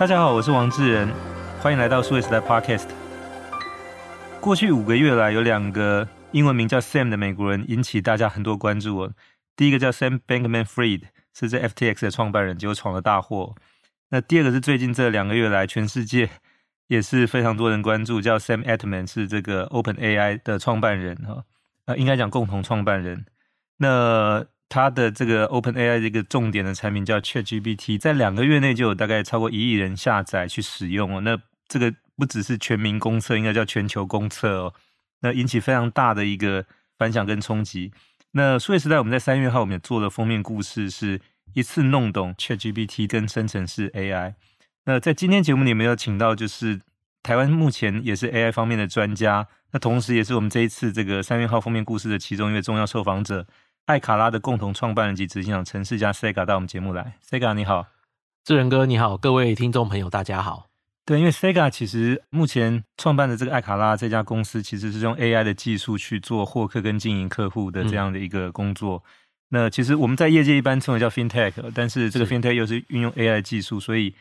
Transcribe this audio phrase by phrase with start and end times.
[0.00, 1.12] 大家好，我是王志仁，
[1.60, 2.88] 欢迎来到数位时代 Podcast。
[4.40, 9.12] 过去五个月来，有两个英文名叫 Sam 的美国人引起大家很多关注哦。
[9.54, 11.02] 第一个叫 Sam Bankman-Fried，
[11.34, 13.54] 是这 FTX 的创办人，结果闯了大祸。
[14.08, 16.30] 那第二个是最近这两个月来，全世界
[16.86, 21.44] 也是非常多人关注，叫 Sam Altman，是这个 OpenAI 的创办人哈，
[21.84, 23.26] 呃，应该讲共同创办人。
[23.76, 31.20] 那它的这个 OpenAI 这个重点的产品叫 ChatGPT，在两个月内就有大概超过一亿人下载去使用哦。
[31.22, 31.36] 那
[31.66, 34.74] 这个不只是全民公测，应该叫全球公测哦。
[35.22, 36.64] 那引起非常大的一个
[36.96, 37.92] 反响跟冲击。
[38.30, 41.20] 那数位时代我们在三月号我们也做了封面故事，是
[41.52, 44.34] 一次弄懂 ChatGPT 跟生成式 AI。
[44.84, 46.80] 那在今天节目里面有请到就是
[47.24, 53.44] 台湾目前也是 AI 方面的专家，那同时也是我们这一次这个三月号封面故事的其中一位重要受访者。
[53.90, 57.88] 艾卡拉的共同创办人及执行长陈世佳 Sega 到我们节目来，Sega 你好，
[58.44, 60.68] 志仁哥你好，各位听众朋友大家好。
[61.04, 69.02] 对，因为 Sega 其实目前创办的这个艾卡拉这家公司，其实是用 AI 的技术去做获客跟经营客户的这样的一个工作。
[69.06, 69.10] 嗯、
[69.48, 74.14] 那其实我们在业界一般称为叫 FinTech，但是这个 FinTech 又是运用 AI 的技术，所以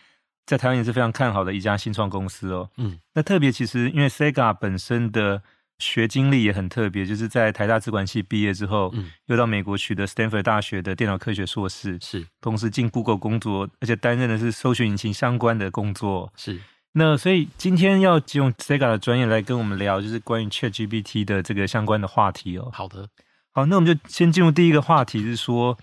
[0.47, 2.71] 在台湾也是非常看好的一家新创公司哦。
[2.77, 5.43] 嗯，那特别其实因为 Sega 本身的
[5.79, 16.59] 学经历也很特别，就是在台大资管系毕业之后，嗯，又到美国取得 Stanford 大学的电脑科学硕士，是，同时进 Google 工作，而且担任的是搜寻引擎相关的工作，是。
[16.93, 22.69] 那所以今天要用 Sega 的专业来跟我们聊，就是关于 ChatGPT 的这个相关的话题哦。
[22.73, 23.07] 好的，
[23.51, 25.77] 好，那我们就先进入第一个话题，是说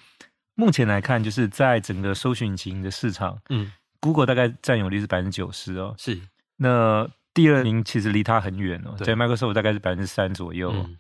[0.57, 6.21] 目前来看，就是在整个搜寻引擎的市场，嗯，Google 大概占有率是百分之九十哦，是。
[6.57, 10.73] 那第二名其实离他很远哦，在 Microsoft 大概是百分之三左右。
[10.73, 10.97] 嗯，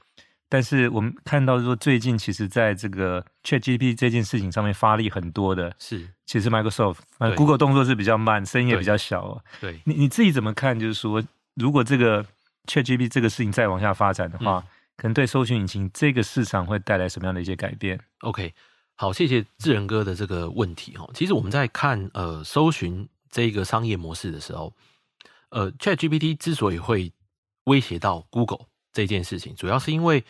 [0.50, 9.42] 但是我们看到说，最近其实在这个 ChatGPT 这件事情上面发力很多的，是其实 Microsoft，呃，Google 动作是比较慢，声音也比较小哦。
[9.62, 10.78] 对，你你自己怎么看？
[10.78, 12.22] 就是说，如果这个
[12.66, 14.68] ChatGPT 这个事情再往下发展的话，嗯，
[14.98, 18.52] 可能对搜寻引擎这个市场会带来什么样的一些改变？OK，
[18.94, 21.08] 好，谢谢智仁哥的这个问题哈。
[21.14, 24.70] 其实我们在看呃搜寻这个商业模式的时候。
[25.50, 27.12] 呃，ChatGPT 之所以会
[27.64, 30.24] 威胁到 Google 这件事情，主要是因为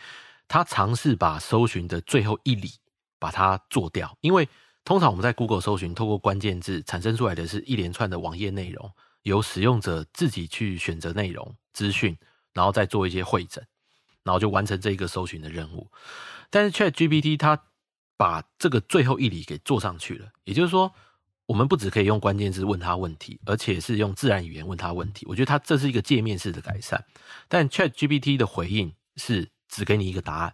[0.47, 2.71] 它尝试把搜寻的最后一里
[3.19, 4.15] 把它做掉。
[4.21, 4.47] 因为
[4.83, 8.91] 通常我们在 Google 搜寻，透过关键字产生出来的是一连串的网页内容，
[9.23, 12.15] 由使用者自己去选择内容资讯，
[12.53, 13.65] 然后再做一些会诊，
[14.23, 15.89] 然后就完成这一个搜寻的任务。
[16.49, 17.59] 但是 ChatGPT 它
[18.15, 20.93] 把这个最后一里给做上去了，也就是说。
[21.47, 25.25] 我们不只可以用关键字问他问题，而且是用自然语言问他问题。
[25.27, 27.03] 我觉得它这是一个界面式的改善。
[27.47, 30.53] 但 ChatGPT 的回应是只给你一个答案，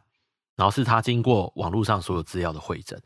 [0.55, 2.97] 然后是它经过网络上所有资料的汇整。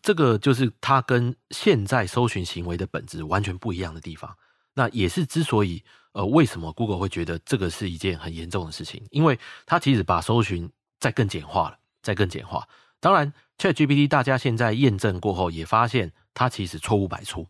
[0.00, 4.34] 这个就是它跟现在搜寻行为的本质完全不一样的地方。
[4.74, 5.82] 那也是之所以
[6.12, 9.36] 呃为什么 Google 会觉得这个是一件很严重的事情，因为
[9.66, 10.70] 它其实把搜寻
[11.00, 12.68] 再更简化了，再更简化。
[13.00, 16.12] 当然，ChatGPT 大家现在验证过后也发现。
[16.34, 17.46] 它其实错误百出，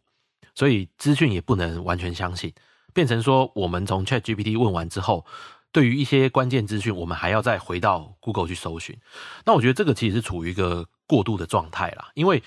[0.56, 2.52] 所以资讯也不能完全相信，
[2.92, 5.24] 变成说我们从 ChatGPT 问完之后，
[5.70, 8.98] 对于一些关键资讯，我们还要再回到 Google 去搜寻。
[9.44, 12.42] 那我觉得这个其实是处于一个过渡的状态啦，因为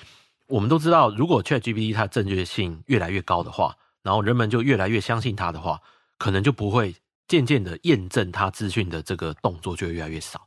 [0.47, 5.79] 我们都知道，如果 ChatGPT 它正确性越来越高的话，然后人们就越来越相信它的话，
[6.17, 6.93] 可能就不会
[7.29, 10.45] 渐渐的验证它资讯的这个动作就会越来越少。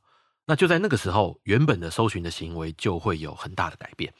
[0.48, 4.10] 那就在那个时候，原本的搜寻的行为就会有很大的改变。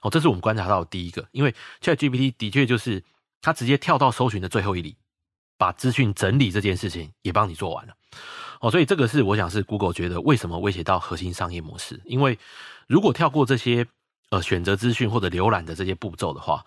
[0.00, 3.04] 哦，这是我们观察到的第一个，因为 ChatGPT 的确就是
[3.42, 4.96] 它直接跳到搜寻的最后一里，
[5.58, 7.94] 把资讯整理这件事情也帮你做完了。
[8.62, 12.38] 哦，所以这个是我想是 Google 觉得为什么威胁到核心商业模式，因为
[12.88, 13.86] 如果跳过这些
[14.30, 16.64] 呃选择资讯或者浏览的这些步骤的话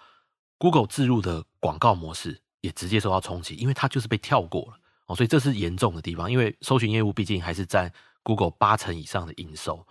[0.60, 4.78] ，Google 置入的广告模式也直接受到冲击，因为它就是被跳过了。
[5.08, 7.92] 哦，所以这是严重的地方，因为搜寻业务毕竟还是占
[8.28, 9.88] Google 八成以上的营收。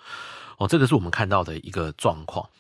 [0.58, 2.50] 哦，这个是我们看到的一个状况。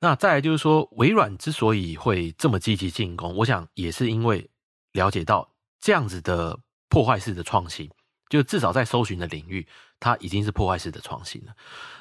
[0.00, 4.50] 那再来就是说，微软之所以会这么积极进攻，我想也是因为
[4.90, 5.48] 了解到
[5.80, 7.88] 这样子的破坏式的创新，
[8.28, 9.68] 就至少在搜寻的领域，
[10.00, 11.54] 它已经是破坏式的创新了。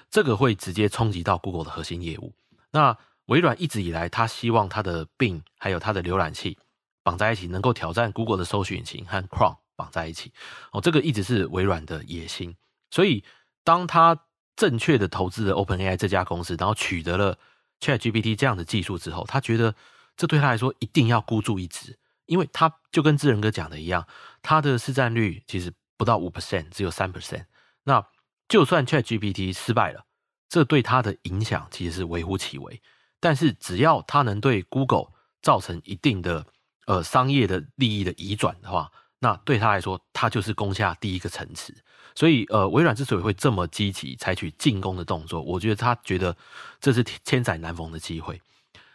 [0.09, 2.33] 这个会直接冲击到 Google 的核心业务。
[2.71, 6.57] 那微软一直以来，它希望它的 Bing 还有它的浏览器
[7.03, 10.31] 绑在一起，能够挑战 Google 的搜寻引擎和 Chrome 绑在一起。
[10.71, 12.55] 哦，这个一直是微软的野心。
[12.91, 13.23] 所以，
[13.63, 14.25] 当他
[14.55, 17.37] 正确的投资了 OpenAI 这家公司，然后取得了
[17.79, 19.75] ChatGPT 这样的技术之后，他觉得
[20.17, 24.07] 这对他来说一定要孤注一掷，因为他就跟智仁哥讲的一样，
[24.41, 27.45] 他的市占率其实不到五 percent，只有三 percent。
[27.83, 28.05] 那
[28.47, 30.05] 就算 ChatGPT 失败了，
[30.49, 32.81] 这对他的影响其实是微乎其微。
[33.19, 36.45] 但是只要他能对 Google 造成一定的
[36.87, 41.75] 呃商业的利益的移转的话，那对他来说，他就是攻下第一个城池。
[42.15, 46.35] 所以，呃，微软之所以会这么积极采取进攻的动作，我觉得他觉得
[46.81, 48.41] 这是千载难逢的机会。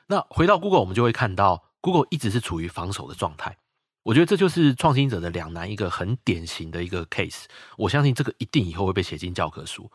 [0.08, 3.56] 那回到 Google，我们就会看到 Google 一直是处于防守的状态。
[4.02, 7.44] 我觉得这就是创新者的两难，一个很典型的一个 case。
[7.78, 9.90] 我相信这个一定以后会被写进教科书。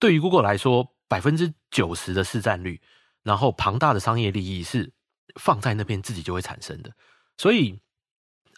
[0.00, 2.80] 对于 Google 来说，百分之九十的市占率，
[3.22, 4.92] 然后庞大的商业利益是
[5.40, 6.90] 放在那边自己就会产生的。
[7.36, 7.78] 所以，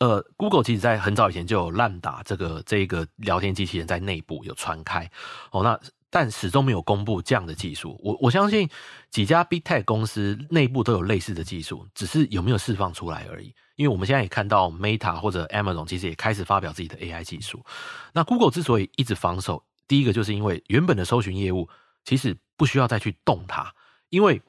[0.00, 5.10] 呃，Google 其实在很早以前就有滥打这个这个聊天机器人在内部有传开
[5.50, 5.78] 哦，那
[6.10, 8.00] 但始终没有公布这样的技术。
[8.02, 8.68] 我我相信
[9.10, 13.54] 几家 Big Tech 公司内部都有类似的技术，只是有没有释放出来而已。
[13.76, 17.64] 因为我们现在也看到 Meta 或者 Amazon 其实也开始发表自己的 AI 技术。
[18.12, 21.68] 那 Google 之所以一直防守，第一个就是因为原本的搜寻业务
[22.04, 23.74] 其实不需要再去动它。
[24.08, 24.42] 因为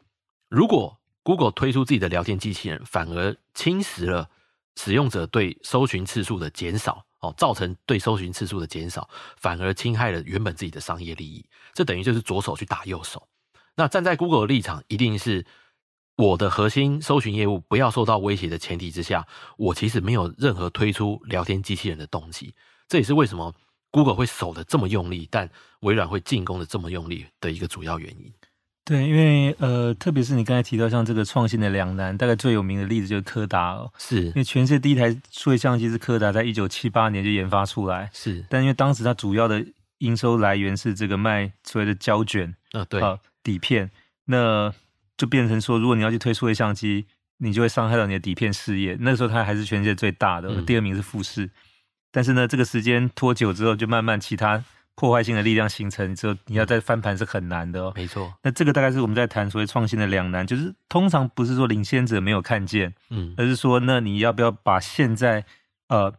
[0.47, 4.29] 如果 Google 推出自己的聊天机器人，反而侵蚀了
[4.79, 11.45] 使用者对搜寻次数的减少，哦，造成对搜寻次数的减少，反而侵害了原本自己的商业利益。
[11.73, 13.27] 这等于就是左手去打右手。
[13.75, 15.45] 那站在 Google 的立场，一定是。
[16.21, 22.53] 我的核心搜寻业务不要受到威胁的前提之下，我其实没有任何推出聊天机器人的动机。
[22.89, 23.55] 这也是为什么
[23.89, 25.49] Google 会守得这么用力，但
[25.79, 28.33] 微软会进攻的这么用力的一个主要原因。
[28.89, 39.63] 对，因为呃，特别是你刚才提到像这个创新的两难，大概最有名的例子就是柯达哦，是因为全世界第一台数位相机是柯达在一九七八年就研发出来，是，但因为当时它主要的
[39.99, 43.91] 营收来源是这个卖所谓的胶卷啊，对啊，底片，
[44.25, 44.73] 那。
[45.19, 47.05] 就变成说，如果你要去推数位相机，
[47.39, 48.95] 你就会伤害到你的底片事业。
[49.01, 51.49] 那个时候它还是全世界最大的，嗯、第二名是富士。
[52.09, 54.63] 但是呢，这个时间拖久之后，就慢慢其他
[54.99, 57.93] 破坏性的力量形成之后，你要再翻盘是很难的哦。
[57.95, 58.33] 没错。
[58.43, 65.45] 那这个大概是我们在谈所谓创新的两难，就是通常不是说领先者没有看见，嗯，而是说那你要不要把现在
[65.87, 66.13] 呃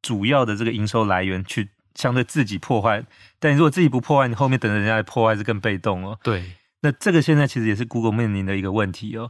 [0.00, 3.04] 主要的这个营收来源去相对自己破坏？
[3.40, 6.16] 但你如果自己不破坏，你后面等着人家来破坏是更被动哦。
[6.22, 6.52] 对。
[6.82, 9.28] 那这个现在其实也是 Google 面临的一个问题哦，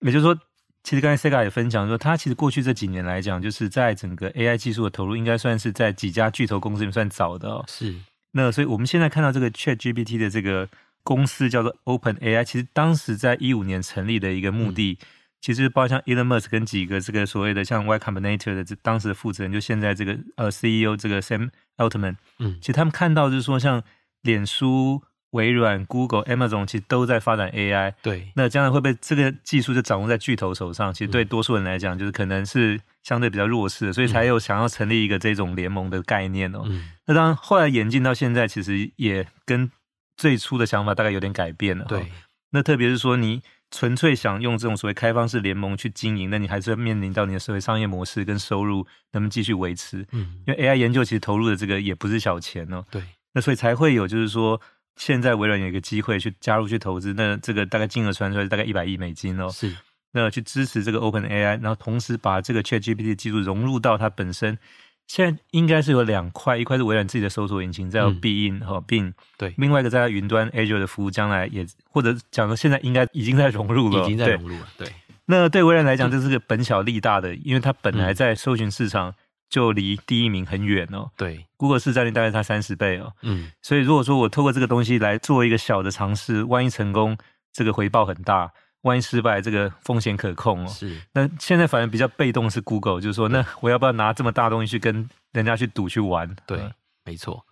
[0.00, 0.38] 也就是说，
[0.82, 7.64] 其实刚才 Sega 也分享说，它其实过去这几年来讲，就是在整个 AI 技术的投入，应该算是在几家巨头公司里面算早的哦。
[7.68, 7.94] 是。
[8.34, 10.68] 那所以我们现在看到这个 ChatGPT 的这个
[11.02, 15.06] 公司叫做 OpenAI，其实当时在一五年成立的一个目的，嗯、
[15.40, 23.82] 其实包括像 Elon Musk 跟几个这个所谓的像 Y Combinator 的这当时的负责人，就现在这个呃 CEO 这个 Sam Altman，嗯，其实他们看到就是说像
[24.22, 25.02] 脸书。
[25.34, 36.62] 微软、Google、Amazon 其实都在发展 AI，对，那将来会被这个技术就掌握在巨头手上，其实对多数人来讲，就是可能是相对比较弱势的，所以才有想要成立一个这种联盟的概念哦。
[36.66, 39.68] 嗯、那当然，后来演进到现在，其实也跟
[40.16, 41.84] 最初的想法大概有点改变了。
[41.86, 42.06] 对，
[42.52, 43.42] 那特别是说，你
[43.72, 50.06] 纯粹想用这种所谓开放式联盟去经营，那你还是要面临到你的社会商业模式跟收入能不能继续维持？
[50.12, 52.84] 嗯，因为 AI 研究其实投入的这个也不是小钱哦。
[52.88, 53.02] 对，
[53.32, 54.60] 那所以才会有就是说。
[54.96, 59.48] 现在微软有一个机会去加入去投资，那这个大概金额传出来大概一百亿美金哦。
[59.50, 59.76] 是，
[60.12, 64.58] 那去支持这个 Open AI，然后同时把这个 ChatGPT 技术融入到它本身。
[65.06, 74.66] 现在应该是有两块，一块是微软自己的搜索引擎，再有 Bing 对，另外一个在它云端 Azure 的服务，将来也或者讲说现在应该已经在融入了，已经在融入了。
[74.78, 74.94] 对，对
[75.26, 79.14] 那对微软来讲，这是个本小利大的，因为它本来在搜寻市场。
[79.50, 81.10] 就离第一名很远哦。
[81.16, 83.12] 对，Google 市占率大概差三十倍哦。
[83.22, 87.16] 嗯，所以如果说我透过这个东西来做一个小的尝试，万一成功，
[87.52, 88.48] 这个回报很大；
[88.82, 90.68] 万一失败，这个风险可控哦。
[90.68, 91.00] 是。
[91.12, 96.34] 那现在反而比较被动是 Google，就是说，那我要不要拿这么大东西去跟人家去赌去玩？
[96.46, 96.72] 对，
[97.04, 97.46] 没错。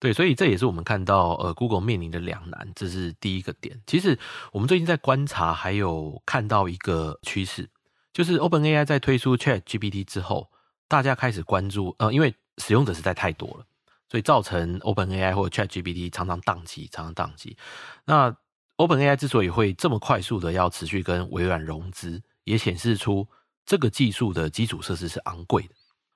[0.00, 3.80] 对，所以这也是我们看到呃 Google 面临的两难，这是第一个点。
[3.86, 4.18] 其实
[4.50, 7.70] 我们最近在观察，还有看到一个趋势，
[8.12, 10.50] 就是 OpenAI 在推出 ChatGPT 之后。
[10.94, 13.66] 大家开始关注，呃，因为使用者实在太多了，
[14.08, 17.56] 所以造成 OpenAI 或者 ChatGPT 常常宕机，常常宕机。
[18.04, 18.32] 那
[18.76, 23.26] OpenAI 之所以会这么快速的要持续跟微软融资，也显示出
[23.66, 25.70] 这个技术的基础设施是昂贵的。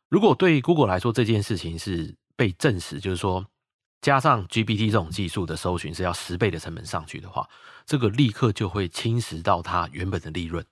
[0.08, 3.44] 如果对 Google 来说这件事情是被证实，就是说
[4.00, 7.49] 加上 GPT 这种技术的搜寻是要十倍的成本上去的话，
[7.85, 10.64] 这个立刻就会侵蚀到它原本的利润。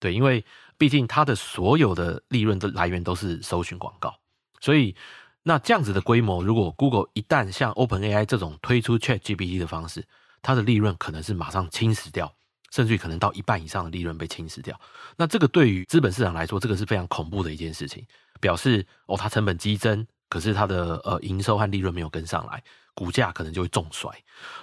[0.00, 0.44] 对，因为
[0.78, 4.18] 毕竟它的所有的利润的来源都是搜寻广告，
[4.58, 4.96] 所以
[5.42, 10.02] 那这样子的规模，如果 Google 一旦像 OpenAI 这种推出 ChatGPT 的方式，
[10.40, 12.34] 它的利润可能是马上侵蚀掉，
[12.70, 14.78] 甚至于可能到一半以上的利润被侵蚀掉。
[15.16, 18.02] 那这个对于资本市场来说，这个是非常恐怖的一件事情，
[18.40, 22.62] 表示哦，它成本激增，可是它的呃营收和利润没有跟上来，
[22.94, 24.10] 股价可能就会重摔。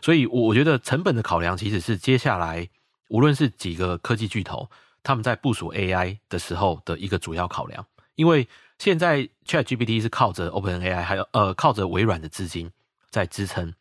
[0.01, 2.67] 所以我觉得成本的考量其实是接下来
[3.09, 4.67] 无论是几个科技巨头。
[5.03, 7.85] 他们在部署 AI 的时候的一个主要考量。
[8.15, 8.47] 因为
[8.79, 12.71] 现在 ChatGPT 是靠着 OpenAI 还有呃靠着微软的资金
[13.09, 13.73] 在支撑。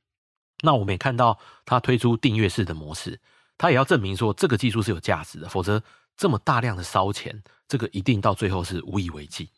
[0.63, 3.21] 那我们也看到它推出订阅式的模式，
[3.59, 5.83] 它也要证明说这个技术是有价值的，否则
[6.17, 9.51] 这么大量的烧钱，这个一定到最后是无以为继。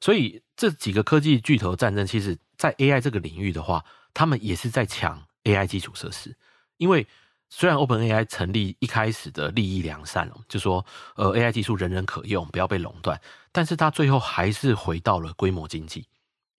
[0.00, 6.36] 所以这几个科技巨头战争，其实在 AI 这个领域的话，他们也是在抢 AI 基础设施。
[6.76, 7.06] 因为
[7.54, 10.84] 虽然 OpenAI 成立一开始的利益良善了，就说
[11.16, 13.20] 呃 AI 技术人人可用，不要被垄断，
[13.52, 16.08] 但是它最后还是回到了规模经济。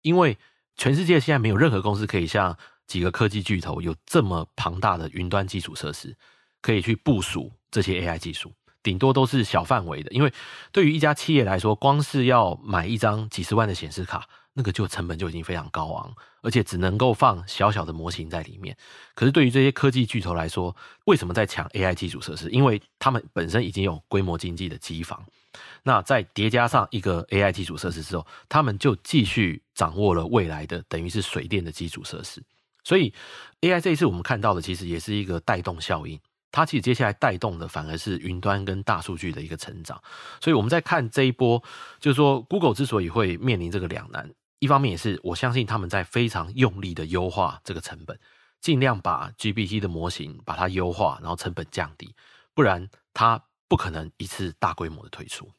[0.03, 0.37] 因为
[0.75, 6.15] 全世界现在没有任何公司可以像几个科技巨头有这么庞大的云端基础设施，
[6.61, 8.53] 可以去部署这些 AI 技术。
[8.83, 10.31] 顶多都是小范围的，因为
[10.71, 18.75] 对于一家企业来说，光是要买一张几十万的显示卡，那个就成本就已经非常高昂，而且只能够放小小的模型在里面。
[19.15, 20.75] 可是对于这些科技巨头来说，
[21.05, 22.49] 为什么在抢 AI 基础设施？
[22.49, 25.25] 因为他们本身已经有规模经济的机房，
[25.83, 32.43] 那再叠加上一个 AI 基础设施之后，他们就继续掌握了未来的等于是水电的基础设施。
[32.83, 33.13] 所以
[33.61, 36.19] AI 这一次我们看到的，其实也是一个带动效应。
[36.53, 39.99] 它其实接下来带动的反而是云端跟大数据的一个成长，
[40.39, 41.61] 所以我们在看这一波，
[41.99, 48.19] 就是说 Google 之所以会面临这个两难，一方面也是我相信他们在非常用力的优化这个成本，
[48.61, 52.13] 尽量把 GPT 的模型把它优化，然后成本降低，
[52.53, 55.49] 不然它不可能一次大规模的推出。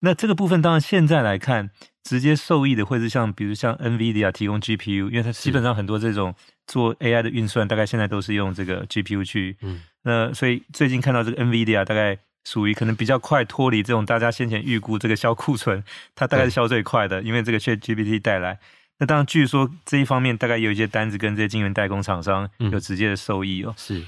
[0.00, 1.70] 那这个部分当然现在来看，
[2.02, 6.34] 直接受益的会是像比如像 NVIDIA 提供 GPU，因为它基本上很多这种
[6.66, 9.82] 做 AI 的运算，大概现在都是用这个 GPU 去，嗯。
[10.02, 15.82] 那所以最近看到这个 NVIDIA 大概属于可能比较快脱离这种大家先前预估这个消库存，
[16.14, 18.58] 它大概是消最快的，因为这个 ChatGPT 带来。
[18.98, 23.74] 那当然据说这一方面大概有一些单子跟这些晶圆代工厂商有直接的受益哦。
[23.76, 24.04] 是。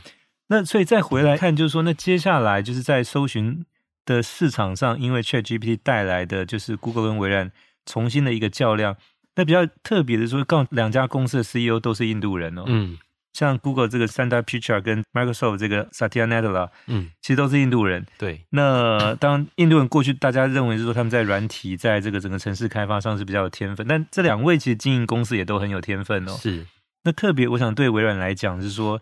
[0.47, 3.67] 那所以再回来看，就是说那接下来就是在搜寻
[4.05, 7.51] 的市场上，因为 ChatGPT 带来的就是 Google 跟微软
[7.85, 8.97] 重新的一个较量。
[9.39, 12.65] 那比较特别的说，刚两家公司的 CEO 都是印度人哦。
[12.67, 12.99] 嗯。
[13.35, 18.05] 像 Google 这个 Sundar Pichai 跟 Microsoft 这个 Satya Nadella，嗯，其实都是印度人。
[18.19, 26.33] 对，那当印度人过去大家认为是说他们在软体在这个整个城市开发上是比较有天分，但这两位其实经营公司也都很有天分哦。
[26.33, 26.67] 是，
[27.05, 29.01] 那特别我想对微软来讲是说，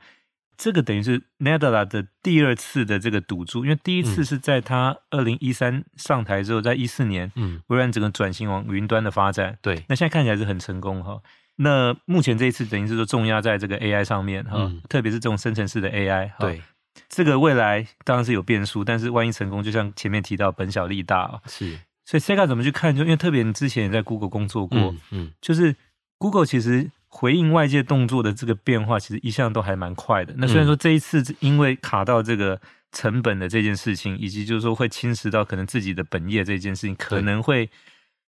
[0.57, 11.21] 这个等于是 Nadella 的第二次的这个赌注，因为第一次是在他二零一三上台之后，在一四年，嗯，微软整个转型往云端的发展，对，那现在看起来是很成功哈。
[11.57, 16.63] 那目前这一次等于是说重压在这个 AI 上面哈，嗯、特别是这种生成式的 AI，对，
[17.09, 22.95] 这个未来当然是有变数，但是万一成功，就像前面提到本小利大是，所以 Sega 怎么去看？
[22.95, 25.33] 就因为特别你之前也在 Google 工作过，嗯，嗯。
[25.41, 25.75] 就是
[26.19, 30.35] Google 其实回应外界动作的这个变化，其实一向都还蛮快的。
[30.37, 32.61] 那虽然说这一次因为卡到这个
[32.93, 37.71] 成本的这件事情，以及就是说会侵蚀到可能自己的本业这件事情，可能会。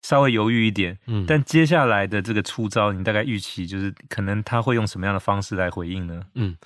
[0.06, 6.22] 稍微犹豫一点，嗯，但接下来的这个出招，你大概预期就是可能他会用什么样的方式来回应呢？
[6.36, 6.58] 嗯，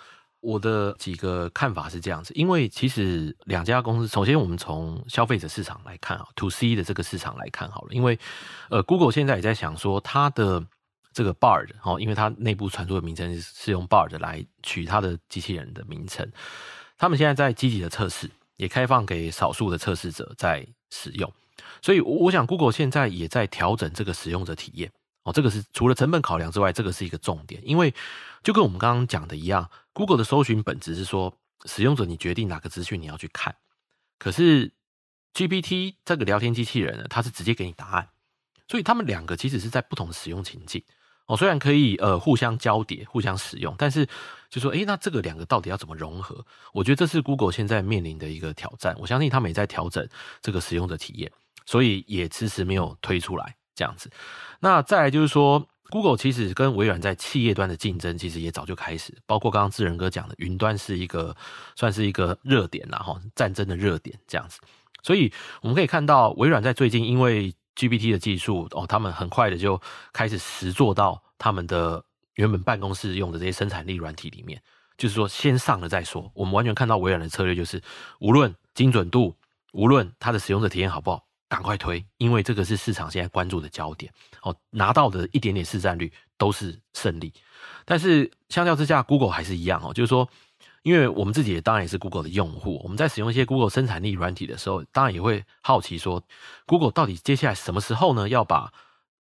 [0.42, 8.18] 我的几个看法是这样子，因为其实两家公司，首先我们从消费者市场来看啊，to C 的这个市场来看好了，因为
[8.72, 10.66] 呃，Google 现在也在想说它的
[11.18, 16.32] 这个 Bard 哦，因为它内部传出的名称是用 Bard 来取它的机器人的名称，
[16.96, 21.34] 他们现在在积极的测试，也开放给少数的测试者在使用。
[21.82, 24.92] 所以，我想，Google 现在也在调整这个使用者体验
[25.24, 25.34] 哦。
[25.34, 27.60] 这个是除了成本考量之外，这个是一个重点。
[27.66, 27.92] 因为
[28.44, 33.56] 就跟我们刚刚讲的一样，Google 的搜寻本质是说，使用者你决定哪个资讯你要去看。
[34.20, 34.72] 可是
[35.34, 38.08] GPT 这个聊天机器人呢，它是直接给你答案。
[38.70, 40.84] 所以，他们两个其实是在不同的使用情境
[41.28, 41.38] 哦。
[41.38, 44.06] 虽然可以呃互相交叠、互相使用，但是
[44.50, 46.44] 就说，诶，那这个两个到底要怎么融合？
[46.74, 48.96] 我觉得这是 Google 现在面临的一个挑战。
[49.00, 50.08] 我相信他们也在调整
[50.42, 51.32] 这个使用者体验。
[51.70, 54.10] 所以也迟迟没有推出来这样子。
[54.62, 59.14] 那再来就是说，Google 其实跟微软在企业端的竞争，其实也早就开始。
[59.26, 61.36] 包括刚刚智仁哥讲的，云端是一个
[61.76, 64.62] 算是一个热点啦，哈，战争的热点这样子。
[65.04, 65.30] 所以
[65.62, 69.80] 我们可以看到，微软在最近因为 GPT 的技术哦，他们很快的就
[70.12, 72.04] 开始实做到他们的
[72.34, 74.62] 原本办公室用的这些生产力软体里面，
[74.98, 76.30] 就是说先上了再说。
[76.34, 77.82] 我们完全看到微软的策略就是，
[78.20, 79.38] 无论精准度，
[79.72, 81.24] 无论它的使用者体验好不好。
[81.50, 84.12] 赶快推，因为这个是市场现在关注的焦点。
[84.42, 87.34] 哦，拿到的一点点市占率都是胜利。
[87.86, 90.28] 但是相较之下，Google 还是一样哦，就是说，
[90.84, 96.24] 因为我们自己也当然也是 Google 的用户，我们在使用一些 Google 生产力软体的时候，当然也会好奇说
[96.66, 98.72] ，Google 到底接下来什么时候呢，要把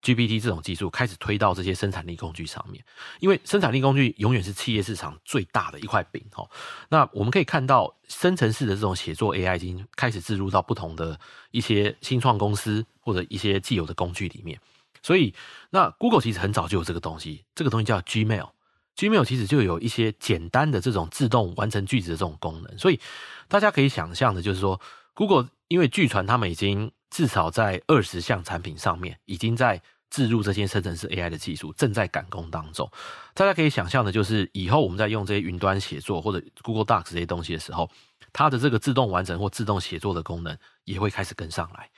[0.01, 2.85] GPT 这种技术开始推到这些生产力工具上面，
[3.19, 6.47] 因为生产力工具永远是企业市场最大的一块饼哈。
[6.89, 11.19] 那我们可以看到，生成式的这种写作 AI 已经开始置入到不同的
[11.51, 14.57] 一些新创公司或者一些既有的工具里面。
[15.01, 15.33] 所以，
[15.71, 18.49] 那 Google 其实很早就有这个东西，这个东西叫 Gmail。
[18.97, 22.77] Gmail 其实就有一些简单的这种自动完成句子的这种功能。
[22.77, 22.99] 所以，
[23.47, 24.81] 大家可以想象的就是说
[25.13, 32.89] ，Google 因为据传他们已经至少在二十项产品上面已经在置入这些生成式 AI 的技术，正在赶工当中。
[33.35, 37.89] 大家可以想象的，就是以后我们在用这些云端写作或者 Google Docs 这些东西的时候，
[38.33, 41.89] 它的这个自动完成或自动写作的功能也会开始跟上来。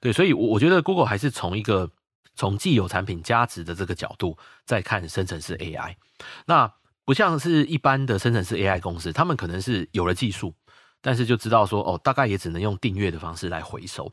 [0.00, 1.88] 对，所以，我我觉得 Google 还是从一个
[2.34, 5.94] 从既有产品价值的这个角度在看生成式 AI。
[6.46, 6.72] 那
[7.04, 10.54] 不像是一般的生成式 AI 公司，他们可能是有了技术，
[11.00, 14.12] 但是就知道说，哦，大概也只能用订阅的方式来回收。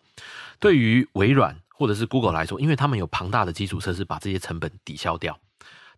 [0.59, 1.59] 对于微软。
[1.77, 5.37] 或者是 Google 来说，因为他们有庞大的基础设施，把这些成本抵消掉，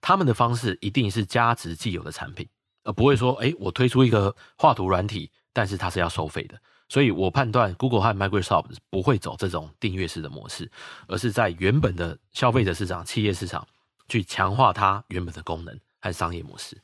[0.01, 2.49] 他们的方式一定是加值既有的产品，
[2.83, 6.59] 而不会说，哎，我推出一个画图软体，但是它是要收费的。
[6.89, 10.67] 所以我判断 Google 和 Microsoft 不会走这种订阅式的模式，
[11.07, 13.67] 而是在原本的消费者市场、企业市场
[14.09, 16.77] 去强化它原本的功能和商业模式。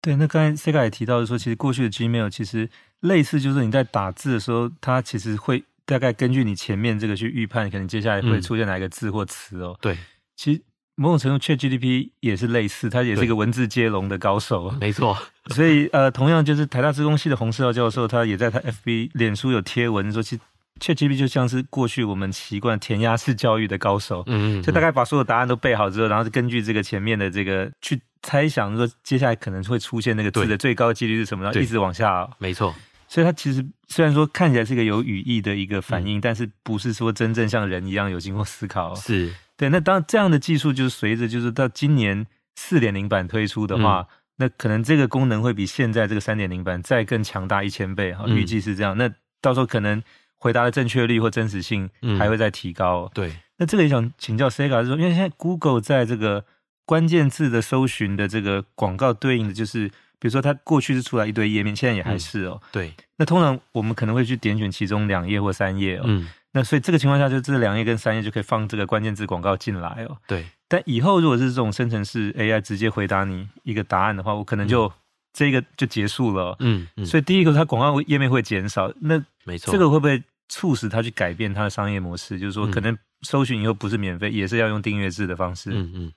[0.00, 2.68] 对，那刚才 Sega 也提到说，其实过去的 Gmail 其实
[3.00, 5.64] 类似，就是你在打字的时候，它其实会。
[5.84, 9.76] 大概根据你前面这个去预判，可能接下来会出现哪一个字或词哦。
[9.80, 9.98] 对，
[10.36, 10.62] 其实
[10.94, 14.70] 某种程度，ChatGPT 也是类似，它也是一个文字接龙的高手。
[14.80, 20.42] 没错，所以呃，同样就是台大资工系的洪世豪教授，他也在他 FB 脸书有贴文说，其实
[20.78, 24.22] ChatGPT 就像是过去我们习惯填鸭式教育的高手。
[24.28, 32.30] 嗯，嗯，就大概把所有答案都背好之后，然后根据这个前面的这个去猜想，说接下来可能会出现那个字的最高几率是什么，然后一直往下哦。
[32.38, 32.74] 没错。
[33.08, 38.94] 所以它其实虽然说看起来是一个有语义的一个反应，嗯、但是不是说真正像人一样有经过思考。
[38.94, 39.68] 是对。
[39.68, 42.26] 那当这样的技术就是随着就是到今年
[42.56, 48.96] 四点零版推出的话，嗯、那可能这个功能会比现在这个三点零版再更强大一千倍哈，预计是这样。
[48.96, 50.02] 嗯、那到时候可能
[50.38, 53.10] 回答的正确率或真实性还会再提高。
[53.12, 53.34] 对。
[53.58, 56.44] 那这个也想请教 Sega 就是说，因为现在 Google 在这个
[56.92, 59.90] 关键字的搜寻的这个广告对应的就是。
[60.22, 62.54] 比如说，它过去是出来一堆页面，现在也还是哦。
[62.62, 62.94] 嗯、对。
[63.16, 66.04] 那通常我们可能会去点选其中两页或三页哦。
[66.06, 66.28] 嗯。
[66.52, 70.16] 那所以这个情况下，就这两页跟三页就可以放这个关键字广告进来哦。
[70.28, 70.46] 对。
[70.68, 74.92] 但以后如果是这种生成式 AI 直接回答你一个答案的话，我可能就、嗯、
[75.32, 76.86] 这个就结束了、哦嗯。
[76.98, 77.04] 嗯。
[77.04, 78.92] 所以第一个，它广告页面会减少。
[79.00, 79.72] 那没错。
[79.72, 82.38] 这个会不会促使它去改变它的商业模式？
[82.38, 85.70] 就是说，可能搜寻以后不是免费，也是要用订阅制的方式。
[85.74, 86.12] 嗯嗯。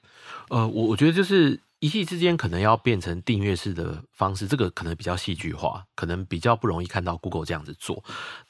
[0.49, 1.59] 呃，我我觉得就是。
[1.81, 8.03] 一夕之间可能要变成订阅式的方式，这个可能比较戏剧化，可能比较不容易看到 Google 这样子做。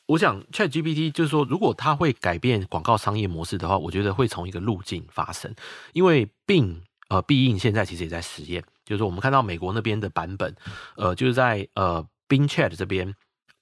[0.06, 5.54] 我想 ChatGPT 就是说，如果它会改变广告商业模式的话，我觉得会从一个路径发生。
[5.92, 6.78] 因为 Bing
[7.10, 10.56] 呃必应现在其实也在实验，就是说我们看到美国那边的版本，
[10.96, 13.14] 呃，就是在呃 Bing Chat 这边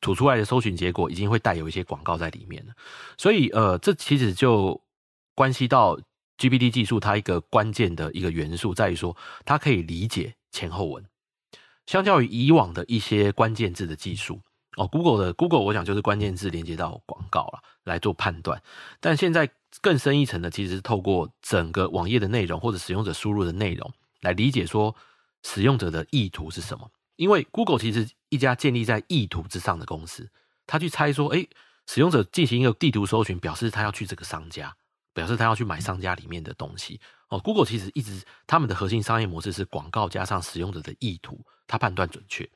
[0.02, 2.74] 吐出来的搜寻结果已经会带有一些广告在里面了。
[3.18, 4.80] 所以呃，这其实就
[5.34, 5.98] 关系到。
[6.38, 9.16] GPT 技术它一个关键的一个元素在于说，
[9.46, 11.06] 它可以理解前后文，
[11.86, 14.42] 相较于以往的一些关键字的技术
[14.76, 18.62] 哦，Google 的 Google 我想就是关键字连接到广告了来做判断，
[19.00, 19.50] 但现在
[19.82, 23.92] 更深一层的其实是透过整个网页的内容或者使用者输入的内容
[24.22, 24.96] 来理解说
[25.44, 30.30] 使用者的意图是什么，因为 Google 其实一家建立在意图之上的公司，
[30.66, 31.50] 他去猜说，诶，
[31.88, 34.76] 使用者进行一个地图搜寻，表示他要去这个商家。
[35.14, 37.00] 表示他要去买商家里面的东西
[37.30, 37.40] 哦。
[37.40, 42.50] Google 其实一直他们的核心商业模式是广告加上使用者的意图，他判断准确。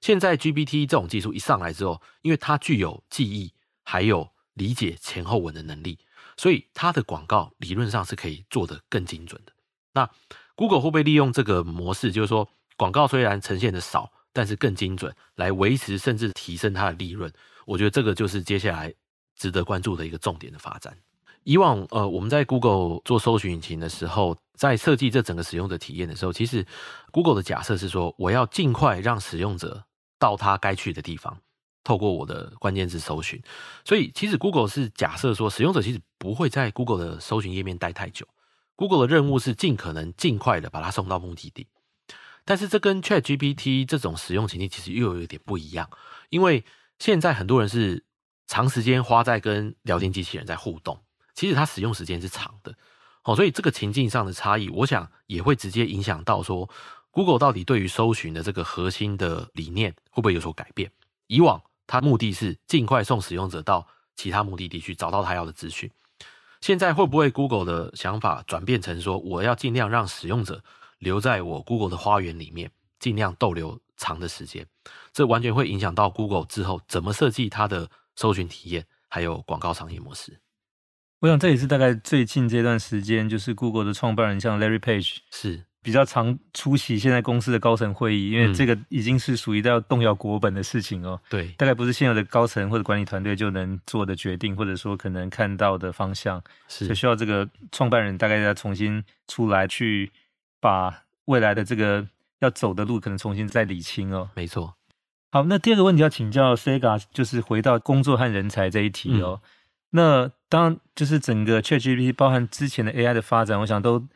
[0.00, 5.98] 现在 GPT 这种技术一上来之后，因为它具有记忆还有理解前后文的能力，
[6.36, 9.52] 所以它的广告理论上是可以做得更精准的。
[9.94, 10.08] 那
[10.54, 17.32] Google 会不会利用这个模式，就是说广告虽然呈现的少，但是更精准，来维持甚至提升它的利润？
[17.66, 18.94] 我觉得这个就是接下来
[19.34, 20.96] 值得关注的一个重点的发展。
[21.48, 26.66] 以往，呃，我们在 Google 做搜寻引擎的时候，在设计这整个使用者体验的时候，其实
[27.10, 29.82] Google 的假设是说，我要尽快让使用者
[30.18, 31.40] 到他该去的地方，
[31.84, 33.42] 透过我的关键字搜寻。
[33.82, 38.28] 所以，其实 Google 是假设说，使用者其实不会在 Google 的搜寻页面待太久。
[38.76, 41.66] Google 的任务是尽可能尽快的把它送到目的地。
[42.44, 45.88] 但是，这跟 ChatGPT 这种使用情境其实又有一点不一样，
[46.28, 46.66] 因为
[46.98, 48.04] 现在很多人是
[48.46, 51.00] 长时间花在跟聊天机器人在互动。
[51.38, 52.74] 其实它使用时间是长的，
[53.22, 56.68] 好，所以这个情境上的差异，我想也会直接影响到说
[57.12, 60.90] ，Google 到底对于搜寻的这个核心的理念会不会有所改变？
[61.28, 65.88] 以往它目的是尽快送使用者到其他目的地去找到他要的资讯，
[66.60, 70.60] 现在会不会 Google 的想法转变成说，我要尽量让使用者
[70.98, 74.66] 留在我 Google 的花园里面，尽量逗留长的时间？
[75.12, 80.40] 这完全会影响到 Google 之后怎么设计它的搜寻体验，还有广告商业模式。
[81.20, 91.20] 我想这也是大概最近这段时间，就是 Google 的创办人像 Larry Page 是比较常出席现在公司的高层会议，因为这个已经是属于要动摇国本的事情哦。
[91.28, 100.12] 对，大概不是现有的高层或者管理团队就能做的决定，或者说可能看到的方向，是就需要这个创办人大概要重新出来去
[100.60, 102.06] 把未来的这个
[102.40, 104.30] 要走的路可能重新再理清哦。
[104.34, 104.74] 没错。
[105.30, 109.40] 好，那第二个问题要请教 Sega，就是回到工作和人才这一题哦。
[109.42, 109.48] 嗯、
[109.90, 114.06] 那当就是整个 ChatGPT 包含之前的 AI 的发展，我想都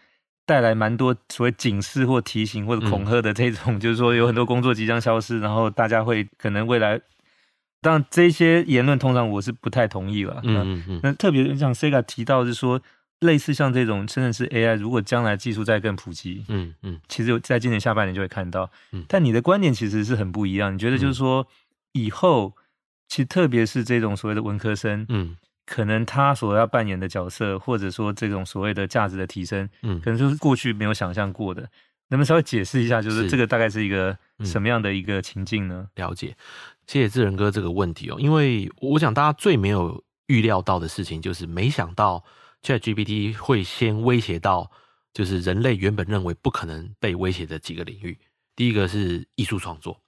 [0.46, 7.00] 带来蛮多所谓警示或提醒或者恐吓的这种，嗯、就是说有很多工作即将消失，然后大家会可能未来，
[7.80, 10.40] 当然这些言论通常我是不太同意了。
[10.44, 11.00] 嗯嗯嗯。
[11.02, 12.80] 那特别像 Sega 提到是说。
[13.22, 18.68] 类似像这种，真的是 AI，如果将来技术再更普及，嗯嗯，其实，在今年下半年就会看到。
[18.90, 20.74] 嗯，但你的观点其实是很不一样。
[20.74, 21.46] 你觉得就是说，
[21.92, 22.52] 以后
[23.06, 25.36] 其实特别是这种所谓的文科生，嗯，
[25.72, 31.62] 可能他所要扮演的角色，或者说这种所谓的价值的提升，嗯，可能就是过去没有想象过的。
[32.08, 35.88] 能不能稍微解释一下，就是这个大概是一个什么样的一个情境呢？
[35.94, 36.36] 了解，
[36.86, 42.22] 谢谢智仁哥这个问题哦，因为我想大家最没有预料到的事情，就是没想到。
[42.62, 44.70] ChatGPT 会先威胁到，
[45.12, 48.16] 就是人类原本认为不可能被威胁的几个领域。
[48.54, 50.00] 第一个是艺术创作，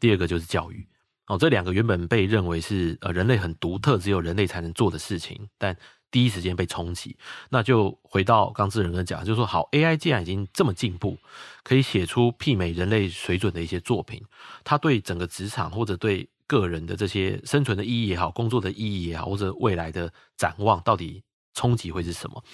[0.00, 0.84] 第二个就是教育。
[1.26, 5.76] 哦，这两个原本被认为是呃人类很独特，只有人类才能做的事情，但
[6.10, 7.16] 第一时间被冲击。
[7.48, 11.16] 那就回到刚智仁哥讲，就是说，好，AI 既然已经这么进步，
[11.62, 14.22] 可以写出媲美人类水准的一些作品，
[14.64, 21.22] 它对整个职场或者对个人的这些生存的意义也好，工作的意义也好，或者未来的展望到底
[21.54, 22.44] 冲击会是什么？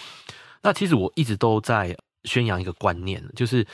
[0.62, 3.66] 那其实我一直都在宣扬一个观念，就是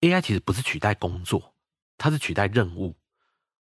[0.00, 1.52] AI 其实不是取代工作，
[1.98, 2.94] 它是取代任务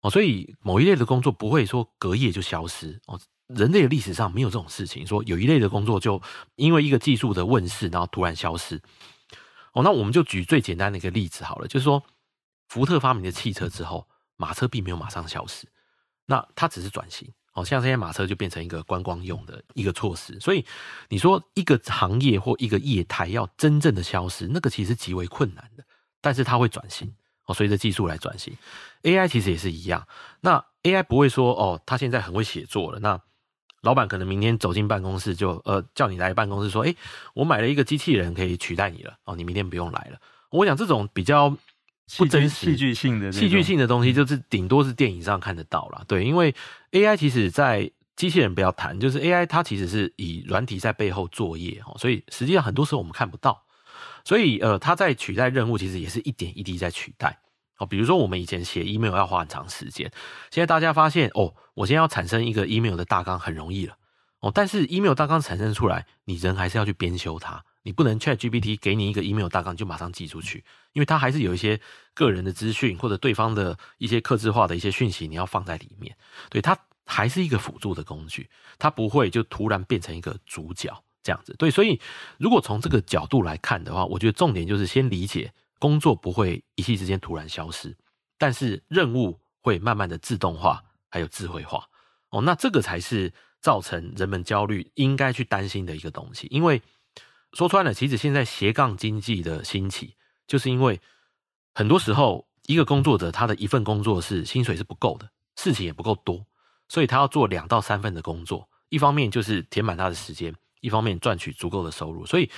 [0.02, 0.10] 哦。
[0.10, 3.18] 所以某一类的工作不会说隔夜就消失哦。
[3.48, 6.20] 人类的历史上没有这种事情，说有一类的工作就
[6.56, 8.80] 因为一个技术的问世，然后突然消失
[9.72, 9.82] 哦。
[9.82, 12.02] 那我们就举最简单的一个例子好了，就是说
[12.68, 15.66] 福特发明的汽车之后，马车并没有马上消失，
[16.26, 17.30] 那它只是转型。
[17.54, 20.64] 哦，像这些马车就变成一个观光用的一个措施，所以
[21.10, 25.84] 你说一个行业或一个业态要真正的消失，那个其实极为困难的，
[26.22, 27.14] 但是它会转型
[27.46, 28.54] 哦，随着技术来转型。
[29.02, 30.06] AI 其实也是一样，
[30.40, 33.20] 那 AI 不会说哦，他现在很会写作了，那
[33.82, 36.96] 老板可能明天走进办公室就呃叫你来办公室说，诶，
[37.34, 40.18] 我买了一个机器人可以取代你了哦，你明天不用来了。
[40.50, 41.56] 我想这种比较。
[42.18, 46.04] 不真实、戏剧性的、戏剧性的东西，就是顶多是电影上看得到啦。
[46.06, 46.54] 对，因为
[46.90, 53.64] AI 其实，在机器人不要谈，就是 AI 它其实是以软体在背后作业哦，所以实际上很多时候我们看不到。
[54.24, 57.38] 所以呃，它在取代任务，其实也是一点一滴在取代
[57.78, 57.86] 哦。
[57.86, 60.10] 比如说我们以前写 email 要花很长时间，
[60.50, 63.96] 现在大家发现哦，我现在要产生一个 email 的大纲很容易了
[64.40, 67.64] 哦，但是 email 大纲产生出来，你人还是要去编修它。
[67.84, 71.80] 你不能 ChatGPT 给你一个 email 大纲就马上寄出去，因为它还是有一些
[72.14, 76.16] 个人的资讯或者对方的一些客制化的一些讯息，你要放在里面。
[76.48, 81.54] 对，它还是一个辅助的工具，它不会就突然变成一个主角这样子。
[81.58, 82.00] 对，所以
[82.38, 87.96] 如果从这个角度来看的话，我觉得重点就是先理解工作不会一夕之间突然消失，
[88.38, 91.88] 但是任务会慢慢的自动化还有智慧化。
[92.30, 96.82] 哦，那这个才是造成人们焦虑应该去担心的一个东西，因为。
[97.54, 100.14] 说穿了，其实现在斜杠经济的兴起，
[100.46, 100.98] 就是因为
[101.74, 106.46] 很多时候一个工作者他的一份工作是薪水是不够的，事情也不够多，
[106.88, 108.66] 所以他要做两到三份的工作。
[108.88, 112.26] 一方面就是填满他的时间，一方面赚取足够的收入。
[112.26, 112.50] 所以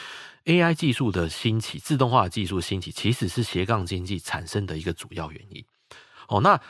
[0.47, 5.65] AI 技术的兴起，自动化技术兴起，其实是斜杠经济产生的一个主要原因。
[6.27, 6.61] 哦，那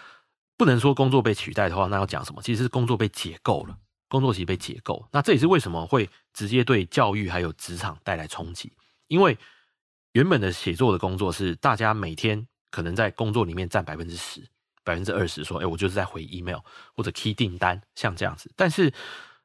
[0.58, 2.42] 不能说工作被取代的话，那要讲什么？
[2.42, 3.78] 其实是工作被解构了。
[4.06, 8.72] 工作其实被解构，那这也是为什么会直接对教育还有职场带来冲击。
[9.08, 9.36] 因为
[10.12, 14.46] 原本的写作的工作是大家每天可能在工作里面占百分之十、
[14.84, 16.58] 百分之二十，说，哎，我就是在回 email
[16.94, 18.52] 或者 key 订单，像这样子。
[18.54, 18.92] 但是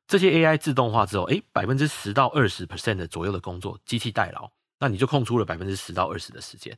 [0.09, 6.75] 这些 AI 自动化之后，哎，百分之十到二十 percent 的左右的工作机器代劳，那你就空出了百分之十到二十的时间。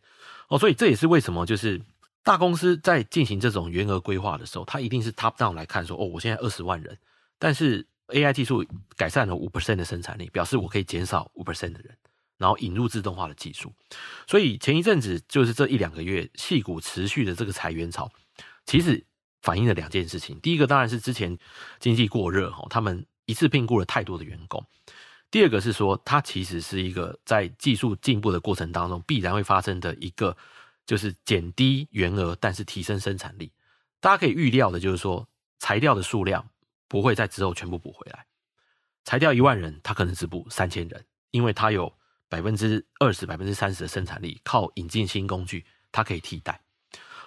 [0.50, 1.82] 哦，所以这也是为什么就是
[2.24, 6.98] 大公司在进行这种员额规划的时候，它一定是 top down 来看说，哦，我现在二十万人。
[7.40, 8.66] 但是 AI 技术
[8.98, 11.98] 改善了五 percent 的生产力，表示我可以减少五 percent 的人，
[12.38, 13.72] 然后引入自动化的技术。
[14.28, 18.12] 所以前一阵子就是这一两个月，矽谷持续的这个裁员潮，
[18.66, 19.06] 其实
[19.42, 20.38] 反映了两件事情。
[20.42, 21.38] 第一个当然是之前
[21.80, 24.64] 经济过热哈，他们一次聘雇了太多的员工。
[25.32, 30.36] 第二个是说，它其实是一个在技术进步的过程当中必然会发生的一个，
[30.86, 33.50] 就是减低员额，但是提升生产力。
[34.02, 35.26] 大家可以预料的就是说，
[35.58, 36.46] 裁掉的数量
[36.90, 38.26] 不会在之后全部补回来。
[39.06, 41.92] 裁掉一万人，他可能只补三千人，因为他有
[42.28, 46.60] 百分之二十、百分之三十的生产力，靠引进新工具，它可以替代。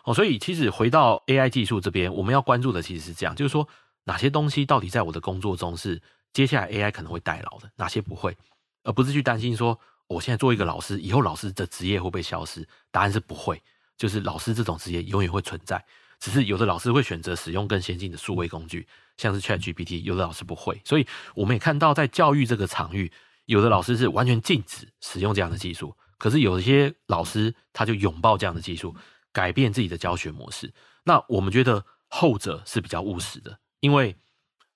[0.05, 3.67] 哦，所以其实回到 AI 技术这边，我们要关注的其实是这样，就是说
[4.05, 6.01] 哪些东西到底在我的工作中是。
[6.35, 8.37] 接下来 AI 可能会代劳的，哪些不会？
[8.83, 12.67] 而不是去担心说，我现在做一个老师，以后老师的职业会不会消失？
[12.90, 13.62] 答案是不会，
[13.97, 15.85] 就是老师这种职业永远会存在，
[16.19, 18.85] 只是有的老师会选择使用更先进的数位工具，
[19.17, 20.83] 像是 ChatGPT，有的老师不会。
[20.85, 23.12] 所以我们也看到，在教育这个场域，
[23.45, 28.93] 有的老师是完全禁止使用这样的技术，可是有一些老师他就拥抱这样的技术，
[29.31, 30.75] 改变自己的教学模式。
[31.05, 34.16] 那我们觉得后者是比较务实的，因为。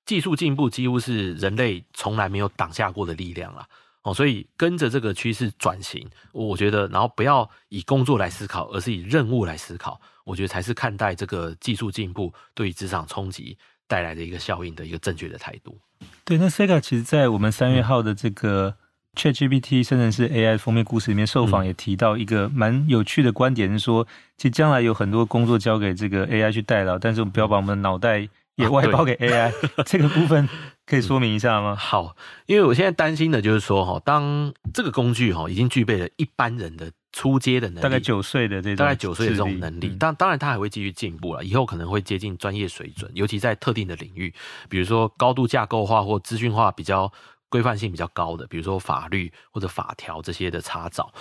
[0.09, 3.69] 技术进步几乎是人类从来没有挡下过的力量了
[4.05, 15.79] 哦，所以跟着这个趋势转型，我觉得，然后不要以工作来思考，而是以任务来思考，我觉得才是看待这个技术进步对于职场冲击带来的一个效应的一个正确的态度。
[16.25, 18.75] 对，那 Sega 其实在我们三月号的这个
[19.15, 24.07] ChatGPT 生成式 AI 封面故事里面受访也提到一个蛮有趣的观点，是说，
[24.39, 28.27] 其实将来有很多工作交给这个 AI 去代劳，但是我们不要把我们的脑袋。
[28.59, 29.53] 也外包给 AI，
[29.87, 30.49] 这个部分
[30.85, 31.77] 可以说明一下吗？
[31.77, 32.17] 好，
[32.47, 44.35] 因为我现在担心的就是说，哈，当这个工具哈已经具备了一般人的初阶的能力，大概九岁的这种，大概九岁的这种能力，当当然它还会继续进步了，以后可能会接近专业水准，尤其在特定的领域，
[44.69, 47.13] 比如说高度架构化或资讯化比较
[47.49, 51.13] 规范性比较高的，比如说法律或者法条这些的查找，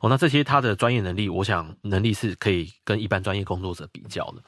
[0.00, 4.42] 哦，那这些它的专业能力，我想能力是可以跟一般专业工作者比较的。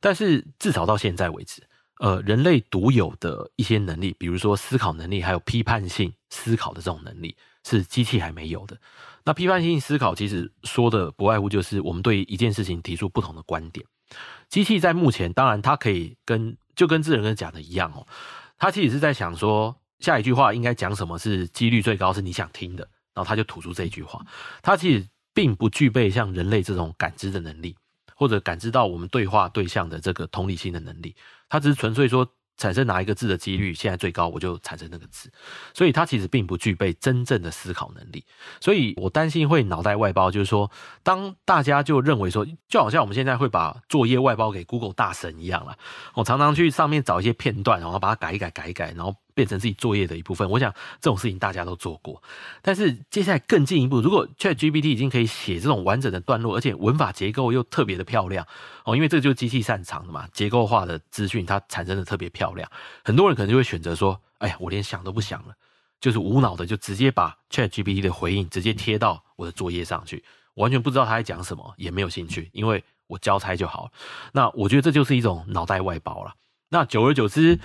[0.00, 1.62] 但是至少到现在为止，
[2.00, 8.78] 呃，人类独有的一些能力，比如说思考能力，还有批判性思考的这种能力，是机器还没有的。
[9.24, 13.84] 那批判性思考其实说的不外乎就是我们对一件事情提出不同的观点。
[14.48, 18.06] 机器在目前，当然它可以跟就跟智人跟讲的一样哦，
[18.56, 24.24] 它其实是在想说下一句话应该讲什么是几率最高是你想听的，然后它就吐出这句话。
[24.62, 27.76] 它其实并不具备像人类这种感知的能力。
[28.18, 31.14] 或者感知到我们对话对象的这个同理心的能力，
[31.48, 35.30] 它只是纯粹说产生哪一个字的几率现在最高，我就产生那个字，
[35.72, 38.24] 所以它其实并不具备真正的思考能力。
[38.60, 40.68] 所以我担心会脑袋外包，就是说，
[41.04, 45.78] 当大家就认为说，就好像我们现在会把作业外包给 Google 大神一样了，
[46.14, 49.14] 我常常去上面找一些片段，然后把它改一改，改一改，然后。
[49.38, 52.20] 变成自己作业的一部分，我想这种事情大家都做过。
[52.60, 58.44] 但是接下来更进一步，如果 ChatGPT 已经可以写这种完整的段落，而且文法结构又特别的漂亮
[58.84, 62.68] 哦，因为这个就是机器擅长的嘛，结构化的资讯它产生的特别漂亮。
[63.04, 65.54] 很多人可能就会选择说：“哎呀，我连想都不想了，
[66.00, 70.24] 就是无脑的就直接把 ChatGPT 的回应直接贴到我的作业上去，
[70.54, 73.92] 完全不知道他在讲什么，也没有兴趣，因为我交差就好了。”
[74.34, 76.34] 那我觉得这就是一种脑袋外包了。
[76.70, 77.58] 那久而久之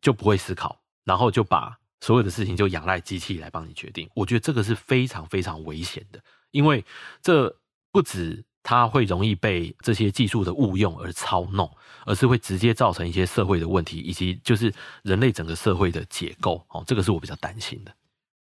[0.00, 0.80] 就不会思考。
[1.08, 6.84] 然后就把所有的事情就仰赖机器来帮你决定，我觉得这个是非常非常危险的，因为
[7.22, 7.56] 这
[7.90, 11.68] 不止它会容易被这些技术的误用而操弄，
[12.04, 14.70] 而是会直接造成一些社会的问题，以及就是
[15.02, 16.62] 人类整个社会的结构。
[16.68, 17.92] 哦，这个是我比较担心的。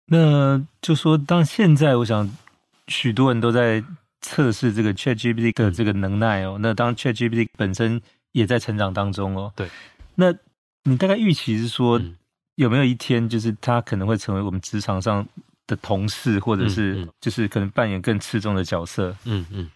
[0.05, 2.31] 那就说，当现在我想
[2.89, 3.83] 许多人都在
[4.21, 9.69] 测试这个 ChatGPT 的这个能耐哦，那当 ChatGPT 本身也在成长当中哦，对，
[10.17, 10.35] 那
[10.85, 11.99] 你大概预期是说？
[11.99, 12.17] 嗯
[12.61, 15.27] 有没有一天，就是他可能会成为我们职场上
[15.67, 19.17] 的同事，或者是就是可能扮演更次重的角色？
[19.25, 19.71] 嗯嗯，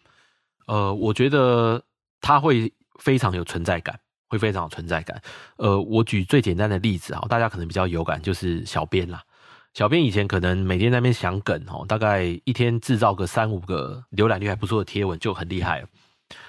[0.67, 1.83] 呃，我觉得
[2.21, 5.19] 他会非常有存在感，会非常有存在感。
[5.57, 9.23] 呃，我举最简单的例子啊，大家可能比较有感，就是小编啦。
[9.73, 15.89] 小编以前可能每天在那边想梗哦，大概一天制造个三五个浏览率还不错的贴文就很厉害了。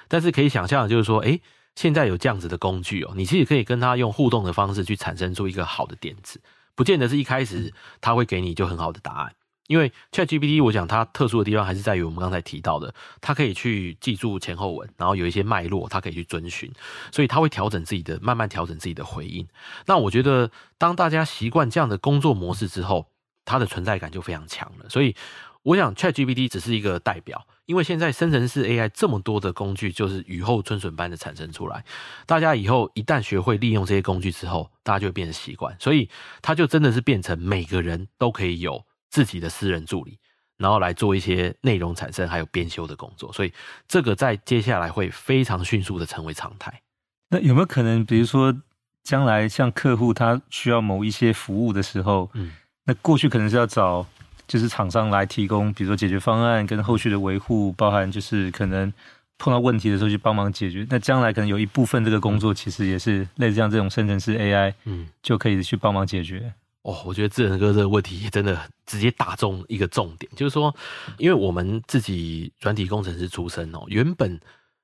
[0.10, 1.41] 但是可以想象的就是说，诶。
[1.75, 6.41] 现在有这样子的工具哦，你其实可以跟他用互动的方式去产生出一个好的点子，
[6.73, 9.33] 不见得是一开始他会给你就很好的答案。
[9.67, 16.71] 因为 ChatGPT，我想它特殊的地方还是在于我们刚才提到的，它可以去记住前后文，然后有一些脉络，它可以去遵循，
[17.11, 19.47] 所以它会调整自己的，慢慢调整自己的回应。
[19.88, 23.07] 那我觉得，当大家习惯这样的工作模式之后，
[23.43, 24.88] 它的存在感就非常强了。
[24.88, 25.15] 所以，
[25.63, 27.47] 我想 ChatGPT 只是一个代表。
[27.65, 31.84] 因为现在生成式 AI 这么多的工具，就是雨后春笋般的产生出来。
[32.25, 36.10] 大家以后一旦学会利用这些工具之后，大家就会变成习惯，所以
[36.41, 40.19] 它就真的是变成每个人都可以有自己的私人助理，
[40.58, 43.34] 然后来做一些内容产生还有编修的工作。
[43.34, 43.51] 所以
[43.88, 46.82] 这个在接下来会非常迅速的成为常态。
[47.30, 48.56] 那有没有可能，比如说
[49.04, 52.51] 将来像客户他需要某一些服务的时候，嗯，
[52.84, 54.06] 那过去可能是要找
[54.47, 58.91] 就是厂商来提供，比如说解决方案跟后续的维护，包含就是可能
[59.38, 60.86] 碰到问题的时候去帮忙解决。
[60.89, 66.53] 那将来可能有一部分这个工作其实也是类似像这种生成式 AI，嗯，就可以去帮忙解决。
[66.84, 70.73] 哦，我觉得智能哥这个问题真的直接打中一个重点，就是说，
[71.17, 74.39] 因为我们自己软体工程师出身哦，原本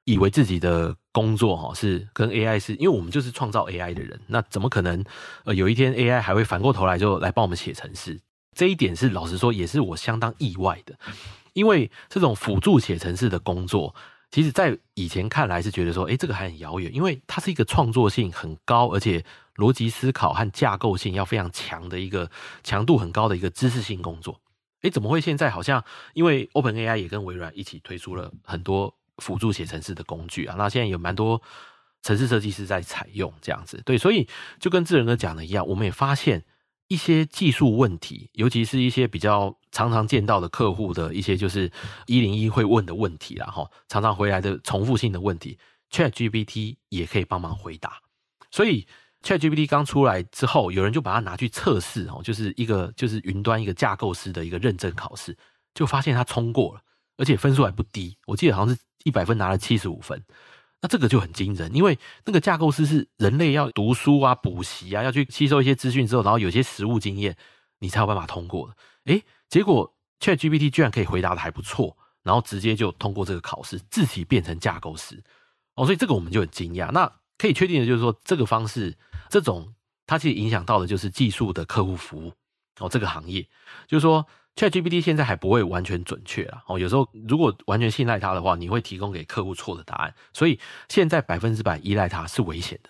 [0.06, 5.06] 以为自己的工作哈是跟 AI 是，因为我们就是创造 AI 的人，那怎么可能
[5.46, 8.20] 呃有一天 AI 还会反过头来就来帮我们写程式？
[8.56, 10.98] 这一点是老实说也是我相当意外的，
[11.54, 13.96] 因为这种辅助写程式的工作，
[14.30, 19.24] 其实在以前看来是觉得说，诶，这个还很遥远，因为它是一个创作性很高，而且。
[19.58, 22.32] 逻辑思考和架构性要非常强的一个
[22.64, 24.42] 强度很高的一个知识性工作，
[24.82, 25.84] 诶，怎么会现在好像
[26.14, 30.56] 因为 OpenAI 也跟微软一起推出了很多辅助写程式的工具啊？
[30.58, 31.40] 那现在有蛮多
[32.02, 36.44] 城市设计师在采用这样子，对，所以就跟智仁哥讲的一样，我们也发现
[36.92, 41.72] 一些技术问题，尤其是一些比较常常见到的客户的一些就是
[42.06, 45.58] 一零一会问的问题啦，哈，常常回来的重复性的问题
[45.92, 48.02] ，ChatGPT 也可以帮忙回答，
[48.52, 48.86] 所以。
[49.24, 55.38] ChatGPT 刚出来之后，有人就把它拿去测试哦，就是一个就是云端一个架构师的一个认证考试，
[55.76, 56.82] 就发现他通过了，
[57.18, 60.20] 而且分数还不低，我记得好像是一百分拿了七十五分，
[60.82, 67.38] 那这个就很惊人，因为那个架构师是人类要读书啊、补习啊，要去吸收一些资讯之后，然后有些实务经验，
[67.80, 68.76] 你才有办法通过的。
[69.14, 75.24] 诶，结果 ChatGPT 居然可以回答的还不错，然后直接就通过这个考试，自己变成架构师
[75.76, 76.92] 哦，所以这个我们就很惊讶。
[76.92, 78.98] 那可以确定的就是说，这个方式。
[79.30, 79.74] 这种
[80.06, 82.34] 它其实影响到的就是技术的客户服务
[82.82, 83.42] 哦，这个行业
[83.88, 90.60] 就是说，ChatGPT 现在还不会完全准确啊哦，有时候如果完全信赖它的话，你会提供给客户错的答案，所以
[90.90, 92.90] 现在百分之百依赖它是危险的。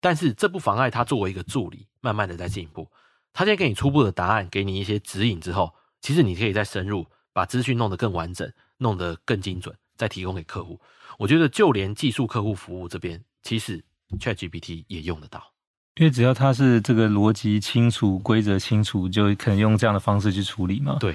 [0.00, 2.90] 但是这不妨碍它作为一个助理，慢慢的在进步。
[3.32, 10.80] 它现在给你初步的答案，给你一些指引之后，其实你可以再深入，把资讯弄得更完整，弄得更精准，再提供给客户。
[11.18, 13.84] 我觉得就连技术客户服务这边，其实
[14.18, 15.51] ChatGPT 也用得到。
[15.96, 20.96] 因为只要它是这个逻辑清楚、规则清楚，就可能用这样的方式去处理嘛。
[20.98, 21.14] 对。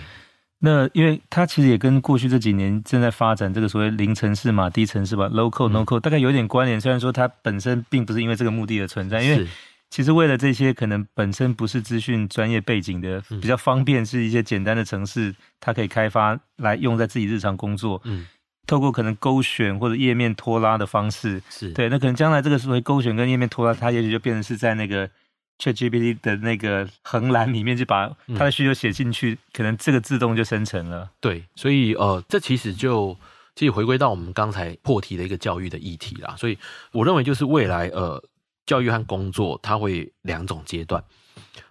[0.60, 6.82] 那因为它其实也跟过去这几年正在发展这个所谓零城市嘛、低城市吧 （low code, no code）、嗯、大概有点关联。
[6.82, 9.48] 虽然说它本身并不是因为这个目的而存在，因为
[9.90, 18.02] 其实为了这些可能本身不是资讯专业背景的，比较方便是一些简单的城市，它可以开发来用在自己日常工作。
[18.06, 18.26] 嗯。
[18.68, 25.10] 透过可能勾选或者页面拖拉的方式，是对，那可能将来这个所谓勾选跟页面拖拉，它也许就变成是在那个
[25.58, 31.10] ChatGPT 的那个横栏里面，就把它的需求写进去，嗯，可能这个自动就生成了。
[31.20, 33.18] 对，所以呃，这其实就
[33.56, 36.36] 其实回归到我们刚才破题的一个教育的议题啦。
[36.38, 36.58] 所以
[36.92, 38.22] 我认为就是未来呃，
[38.66, 41.04] 教育和工作它会两种阶段。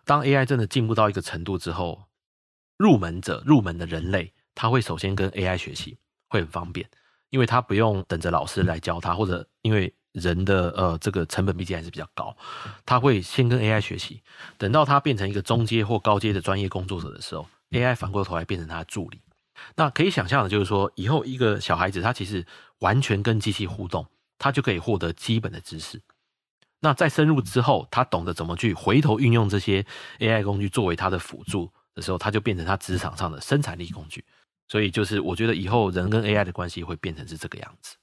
[0.04, 2.04] 当 AI 真的进步到一个程度之后，
[2.78, 5.98] 入门者入门的人类，他会首先跟 AI 学习。
[6.29, 6.89] 会很方便，
[7.31, 12.37] 因为他不用等着老师来教他，或者因为人的呃这个成本毕竟还是比较高，
[12.85, 14.23] 他会先跟 AI 学习，
[14.57, 19.21] 等到他变成一个中阶或高阶的专业工作者的时候，AI 反过头来变成他的助理。
[19.75, 22.47] 那可以想象的就是说，以后一个小孩子他其实
[22.81, 24.07] 完全跟机器互动，
[24.39, 26.01] 他就可以获得基本的知识。
[26.81, 29.85] 那再深入之后，他懂得怎么去回头运用这些
[30.19, 34.25] AI 工具作为他的辅助的时候，他就变成他职场上的生产力工具。
[34.68, 37.96] 所以就是，我觉得以后人跟 AI 的关系会变成是这个样子。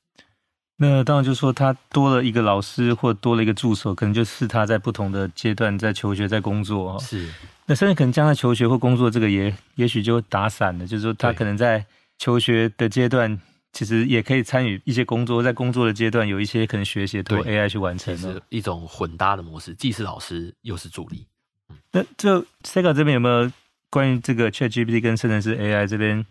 [0.77, 6.99] 那当然就是说，他多了一个老师或多了一个助手，可能就是他在不同的阶段在求学、在工作。
[6.99, 7.29] 是。
[7.65, 11.85] 那甚至可能将来求学或工作这个也也许就打散了，就是说他可能在
[12.17, 13.39] 求学的阶段，
[13.71, 21.25] 其实也可以参与一些工作，在工作的阶段有一些可能学习通过 AI 去完成，是一种混搭的模式，既是老师又是助理。
[21.69, 23.49] 嗯、那就 Sega 这边有没有
[23.89, 26.25] 关于这个 ChatGPT 跟生成式 AI 这边？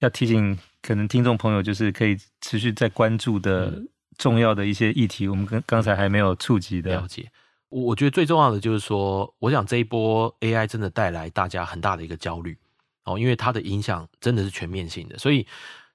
[0.00, 3.82] 要提醒可能听众朋友，就是可以持续在关注的
[4.18, 6.92] 重要的一些议题，我们刚刚才还没有触及的。
[6.92, 7.30] 了解，
[7.70, 12.56] 我我觉得最重要的就是说，我想这一波 AI 真的带来大家很大的一个焦虑
[13.04, 15.46] 哦，因为它的影响真的是全面性的，所以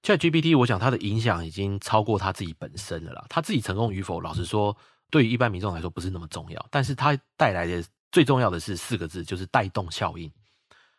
[0.01, 3.25] ChatGPT 我想它的影响已经超过它自己本身了啦。
[3.29, 4.75] 它自己成功与否，老实说，
[5.09, 10.31] 对于一般民众来说不是那么重要，但是它带来的最重要的是四个字，就是带动效应。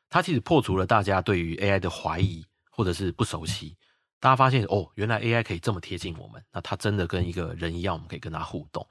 [0.09, 2.45] 它其实破除了大家对于 AI 的怀疑。
[2.75, 3.77] 或者是不熟悉，
[4.19, 8.87] 大家发现哦，原来 AI 可以这么贴近我们，那它真的跟一个人一样，我们可以跟它互动。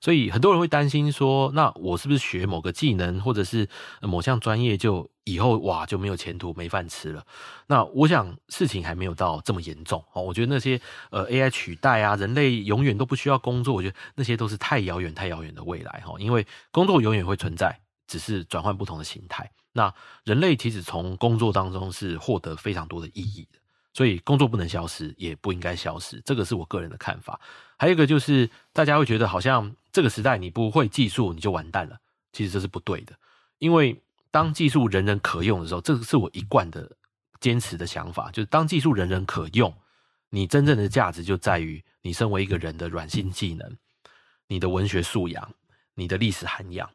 [0.00, 3.68] 所以很多人会担心说，那我是不是学某个技能或者是
[4.00, 7.26] 某项专业，就以后哇就没有前途、没饭吃了？
[7.66, 10.22] 那我想事情还没有到这么严重哦。
[10.22, 10.80] 我觉得那些
[11.10, 16.14] 呃 AI 取代啊，人类永远都不需要工作，我觉得那些都是太遥远、太遥远的未来哈。
[16.18, 17.76] 因为工作永远会存在，
[18.06, 19.50] 只是转换不同的形态。
[19.76, 23.58] 那人类其实从工作当中是获得非常多的意义的，
[23.92, 27.38] 所以工作不能消失，也不应该消失，这个是我个人的看法。
[27.76, 31.98] 还有一个就是大家会觉得好像这个时代你不会技术你就完蛋了，
[32.32, 33.14] 其实这是不对的，
[33.58, 36.90] 因为当技术人人可用的时候，这个是我一贯的
[37.38, 39.72] 坚持的想法，就是当技术人人可用，
[40.30, 43.76] 你真正的价值就在于你身为一个人的软性技能。
[44.48, 45.52] 你的文学素养，
[45.94, 46.88] 你的历史涵养，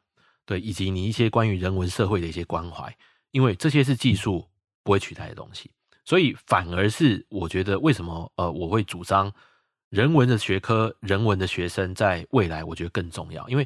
[0.52, 2.94] 对，以及你一些关于人文社会的一些关怀，
[3.32, 4.46] 因为这些是技术
[4.84, 5.72] 不会取代的东西，
[6.04, 9.32] 所以反而是我觉得为什么呃我会主张
[9.90, 13.66] 人文的学科、人文的学生在未来我觉得更重要，因为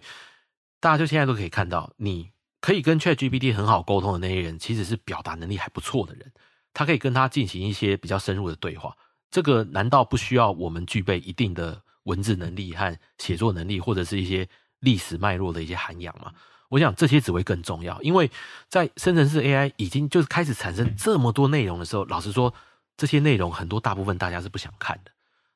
[0.79, 2.29] 大家就现在都可以看到，你
[2.61, 6.31] 可以跟 ChatGPT 很好沟通的那些人，其实是表达能力还不错的人，
[6.71, 8.95] 他可以跟他进行一些比较深入的对话，
[9.31, 11.81] 这个难道不需要我们具备一定的？
[12.05, 14.47] 文字能力和写作能力，或者是一些
[14.81, 16.31] 历史脉络的一些涵养嘛？
[16.69, 18.29] 我想这些只会更重要，因为
[18.69, 22.53] 在生成式 AI 已经就是开始产生这么多内容的时候，老实说，
[22.97, 25.11] 这些内容很多大部分大家是不想看的。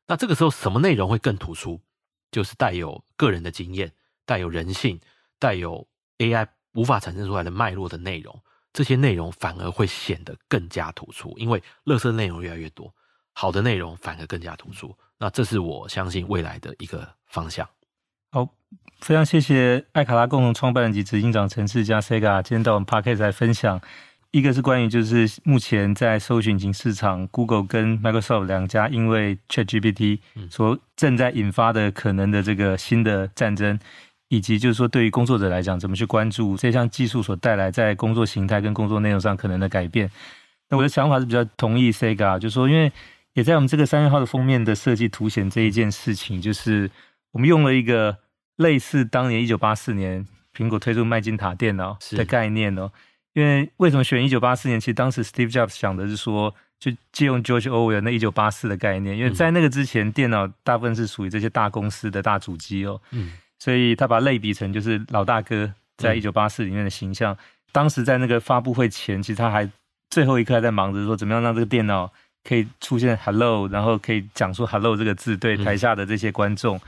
[0.08, 1.80] 那这个时候，什么内容会更突出？
[2.32, 3.92] 就是带有个人的经验、
[4.26, 5.00] 带有人性、
[5.40, 5.88] 带有
[6.20, 8.40] AI 无法产生出来的脉络的内容，
[8.72, 12.94] 这些内容反而会显得更加突出，因为垃圾内容越来越多，
[13.34, 14.96] 好的内容反而更加突出。
[15.18, 17.68] 那这是我相信未来的一个方向。
[18.72, 23.80] 好，非常谢谢艾卡拉共同创办人及执行长陈世佳 Sega 今天到我们 Podcast 来分享。
[24.32, 30.20] 一个是关于就是目前在搜寻引擎市场，Google 跟 Microsoft 两家因为 ChatGPT
[30.52, 33.80] 所正在引发的可能的这个新的战争，
[34.28, 40.12] 以及就是说对于工作者来讲，怎么去关注这项技术所带来在工作形态跟工作内容上可能的改变。
[40.70, 42.92] 那我的想法是比较同意 Sega，就是说因为。
[43.34, 46.90] 也在我们这个三月号的封面的设计凸显这一件事情，就是
[47.32, 48.18] 我们用了一个
[48.60, 52.92] 类似当年一九八四年苹果推出麦金塔电脑的概念哦。
[53.34, 54.80] 因为为什么选一九八四年？
[54.80, 63.00] 其实当时 Steve Jobs 想的是说，就借用 George Orwell 那一九八四的概念，因为在那个之前，电脑大部分是属于这些大公司的大主机哦。
[63.12, 67.38] 嗯，所以他把类比成就是老大哥在一九八四里面的形象。
[67.72, 69.70] 当时在那个发布会前，其实他还
[70.10, 72.12] 最后一刻还在忙着说，怎么样让这个电脑。
[72.42, 76.78] 可以出现 “hello”，然后可以讲出 “hello” 这个字，对台下的这些观众。
[76.78, 76.82] 嗯、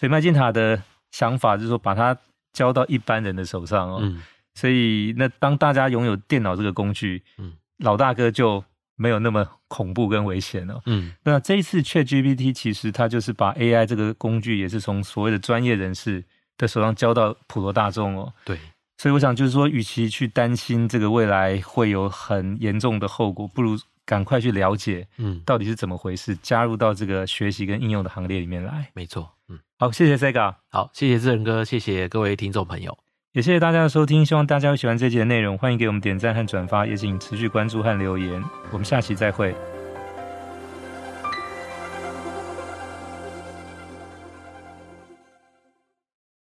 [0.00, 0.82] 所以麦金塔的
[1.14, 2.16] 想法就是说，把它
[2.52, 4.00] 交到一般人的手上哦。
[4.02, 4.20] 嗯、
[4.56, 8.64] 所以那当大家拥有电脑这个工具，嗯、老大哥就
[8.96, 10.80] 没有那么恐怖跟危险了。
[10.86, 16.24] 嗯，那这一次 ChatGPT 其实它就是把 AI 这个工具，也是从所谓的专业人士
[16.58, 18.32] 的手上交到普罗大众哦。
[18.44, 18.58] 对，
[18.98, 23.78] 所以我想就是说，与其去担心这个未来会有很严重的后果，不如。
[24.06, 26.34] 赶快去了解，嗯，到底是怎么回事？
[26.34, 28.86] 嗯、加入到这个学习跟应用的行列里面来。
[28.92, 32.96] 没错，嗯，好，谢谢 Sega，好，谢谢志仁哥，谢谢各位听众朋友，
[33.32, 38.42] 也谢谢大家的收听，希望大家会喜欢这集的内容，欢迎给我们点赞和转发，也请持续关注和留言，
[38.72, 39.54] 我们下期再会。